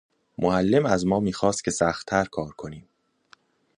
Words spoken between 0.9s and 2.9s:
ما میخواست که سختتر کار کنیم.